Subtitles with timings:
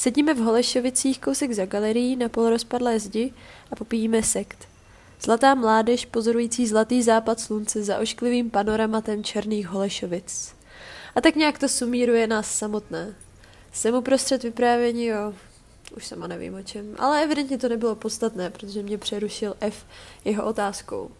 [0.00, 3.32] Sedíme v Holešovicích kousek za galerií na polorozpadlé zdi
[3.70, 4.68] a popíjíme sekt.
[5.20, 10.54] Zlatá mládež pozorující zlatý západ slunce za ošklivým panoramatem černých Holešovic.
[11.14, 13.14] A tak nějak to sumíruje nás samotné.
[13.72, 15.34] Jsem uprostřed vyprávění jo,
[15.96, 19.86] už sama nevím o čem, ale evidentně to nebylo podstatné, protože mě přerušil F
[20.24, 21.10] jeho otázkou.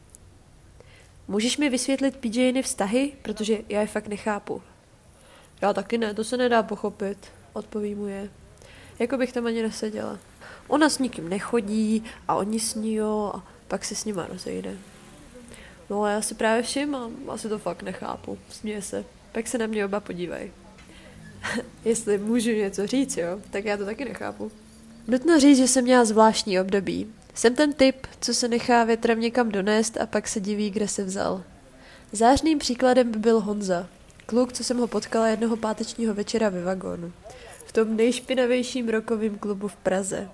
[1.29, 4.62] Můžeš mi vysvětlit PJny vztahy, protože já je fakt nechápu.
[5.62, 7.19] Já taky ne, to se nedá pochopit,
[7.53, 8.31] odpoví mu je.
[9.01, 10.19] Jako bych tam ani neseděla.
[10.69, 14.77] Ona s nikým nechodí a oni s ní jo a pak se s nima rozejde.
[15.91, 18.39] No a já si právě všim a asi to fakt nechápu.
[18.51, 19.05] Směje se.
[19.33, 20.53] Pak se na mě oba podívají.
[21.85, 24.53] Jestli můžu něco říct, jo, tak já to taky nechápu.
[25.09, 27.13] Nutno říct, že jsem měla zvláštní období.
[27.35, 31.05] Jsem ten typ, co se nechá větrem někam donést a pak se diví, kde se
[31.05, 31.43] vzal.
[32.13, 33.89] Zářným příkladem by byl Honza,
[34.27, 37.13] kluk, co jsem ho potkala jednoho pátečního večera ve vagónu.
[37.65, 40.29] V tom nejšpinavějším rokovém klubu v Praze.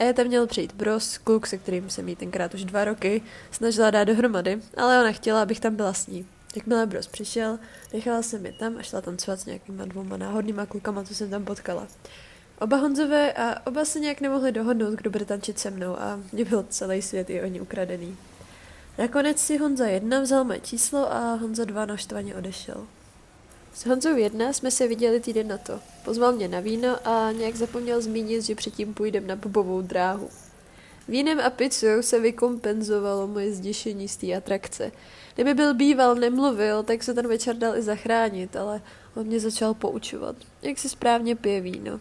[0.00, 3.90] E tam měl přijít Bros, kluk, se kterým jsem jí tenkrát už dva roky snažila
[3.90, 6.26] dát dohromady, ale ona chtěla, abych tam byla s ní.
[6.56, 7.58] Jakmile Bros přišel,
[7.92, 11.44] nechala jsem je tam a šla tancovat s nějakýma dvouma náhodnýma klukama, co jsem tam
[11.44, 11.86] potkala.
[12.60, 16.44] Oba Honzové a oba se nějak nemohli dohodnout, kdo bude tančit se mnou a mě
[16.44, 18.16] byl celý svět i oni ukradený.
[18.98, 22.86] Nakonec si Honza jedna vzal mé číslo a Honza dva naštvaně odešel.
[23.78, 25.80] S Honzou jedna jsme se viděli týden na to.
[26.04, 30.30] Pozval mě na víno a nějak zapomněl zmínit, že předtím půjdem na bobovou dráhu.
[31.08, 34.92] Vínem a pizzou se vykompenzovalo moje zděšení z té atrakce.
[35.34, 38.82] Kdyby byl býval, nemluvil, tak se ten večer dal i zachránit, ale
[39.16, 42.00] on mě začal poučovat, jak se správně pije víno.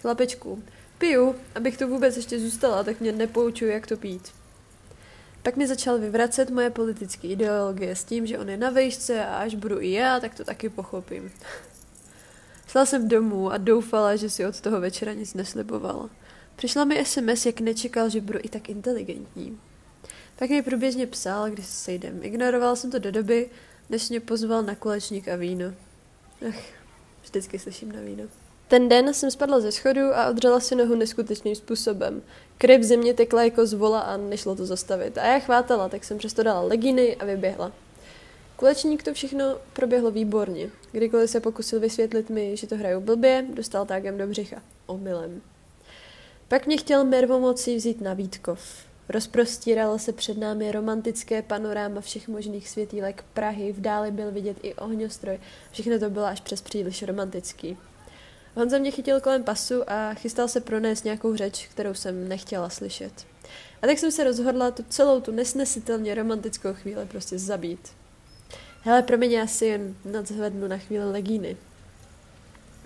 [0.00, 0.62] Chlapečku,
[0.98, 4.37] piju, abych to vůbec ještě zůstala, tak mě nepoučuj, jak to pít.
[5.42, 9.36] Pak mi začal vyvracet moje politické ideologie s tím, že on je na vejšce a
[9.36, 11.32] až budu i já, tak to taky pochopím.
[12.66, 16.10] Šla jsem domů a doufala, že si od toho večera nic neslibovala.
[16.56, 19.60] Přišla mi SMS, jak nečekal, že budu i tak inteligentní.
[20.36, 22.18] Tak mi průběžně psal, když se sejdem.
[22.22, 23.50] Ignoroval jsem to do doby,
[23.90, 25.74] než mě pozval na kolečník a víno.
[26.48, 26.62] Ach,
[27.22, 28.24] vždycky slyším na víno.
[28.68, 32.22] Ten den jsem spadla ze schodu a odřela si nohu neskutečným způsobem.
[32.58, 35.18] Krev země tekla jako z vola a nešlo to zastavit.
[35.18, 37.72] A já chvátala, tak jsem přesto dala leginy a vyběhla.
[38.56, 40.70] Kulečník to všechno proběhlo výborně.
[40.92, 44.62] Kdykoliv se pokusil vysvětlit mi, že to hraju blbě, dostal tágem do břicha.
[44.86, 45.42] Omylem.
[46.48, 48.60] Pak mě chtěl mervomocí vzít na Vítkov.
[49.08, 54.74] Rozprostíralo se před námi romantické panoráma všech možných světílek Prahy, v dáli byl vidět i
[54.74, 55.38] ohňostroj.
[55.72, 57.76] Všechno to bylo až přes příliš romantický.
[58.58, 63.12] Honza mě chytil kolem pasu a chystal se pronést nějakou řeč, kterou jsem nechtěla slyšet.
[63.82, 67.88] A tak jsem se rozhodla tu celou tu nesnesitelně romantickou chvíli prostě zabít.
[68.82, 71.56] Hele, pro mě asi jen nadzvednu na chvíli legíny.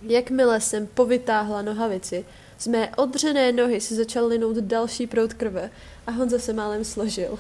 [0.03, 2.25] Jakmile jsem povytáhla nohavici,
[2.59, 5.71] z mé odřené nohy se začal linout další proud krve
[6.07, 7.39] a Honza se málem složil.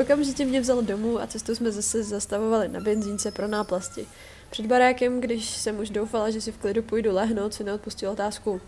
[0.00, 4.06] Okamžitě mě vzal domů a cestou jsme zase zastavovali na benzínce pro náplasti.
[4.50, 8.60] Před barákem, když jsem už doufala, že si v klidu půjdu lehnout, si neodpustil otázku.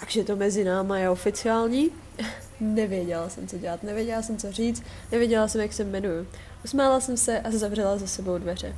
[0.00, 1.90] Takže to mezi náma je oficiální?
[2.60, 6.26] nevěděla jsem, co dělat, nevěděla jsem, co říct, nevěděla jsem, jak se jmenuju.
[6.64, 8.76] Usmála jsem se a zavřela za sebou dveře.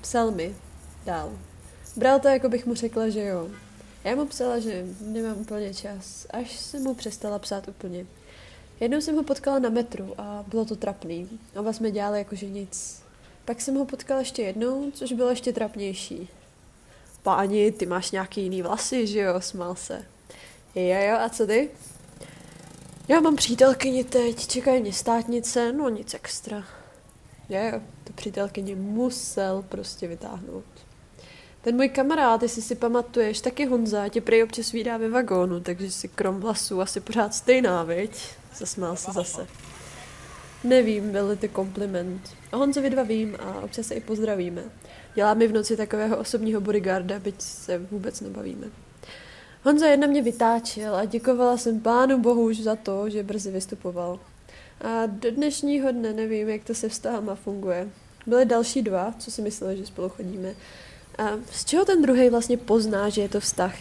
[0.00, 0.54] Psal mi.
[1.04, 1.32] Dál.
[1.96, 3.48] Bral to, jako bych mu řekla, že jo.
[4.04, 8.06] Já mu psala, že nemám úplně čas, až jsem mu přestala psát úplně.
[8.80, 11.28] Jednou jsem ho potkala na metru a bylo to trapný.
[11.58, 13.02] Oba jsme dělali jakože nic.
[13.44, 16.28] Pak jsem ho potkala ještě jednou, což bylo ještě trapnější.
[17.22, 19.40] Páni, ty máš nějaký jiný vlasy, že jo?
[19.40, 20.04] Smál se.
[20.74, 21.70] Jo, jo, a co ty?
[23.08, 26.64] Já mám přítelkyni teď, čekají mě státnice, no nic extra.
[27.48, 30.64] Jo, jo, to přítelkyni musel prostě vytáhnout.
[31.62, 35.90] Ten můj kamarád, jestli si pamatuješ, taky Honza, tě prej občas vydá ve vagónu, takže
[35.90, 38.10] si krom hlasu asi pořád stejná, viď?
[38.58, 39.46] Zasmál se zase.
[40.64, 42.36] Nevím, byl to kompliment.
[42.52, 44.62] O Honzovi dva vím a občas se i pozdravíme.
[45.14, 48.66] Dělá mi v noci takového osobního bodyguarda, byť se vůbec nebavíme.
[49.62, 54.20] Honza jedna mě vytáčel a děkovala jsem pánu bohu už za to, že brzy vystupoval.
[54.80, 57.88] A do dnešního dne nevím, jak to se vztahama funguje.
[58.26, 60.54] Byly další dva, co si mysleli, že spolu chodíme.
[61.18, 63.74] A z čeho ten druhý vlastně pozná, že je to vztah?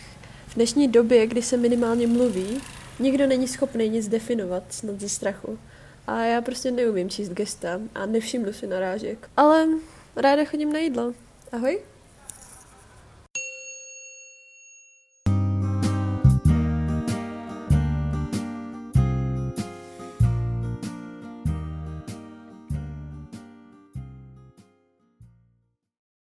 [0.48, 2.62] V dnešní době, kdy se minimálně mluví,
[3.00, 5.60] nikdo není schopný nic definovat, snad ze strachu.
[6.08, 9.30] A já prostě neumím číst gesta a nevšimnu si narážek.
[9.38, 9.68] Ale
[10.16, 11.14] ráda chodím na jídlo.
[11.52, 11.80] Ahoj.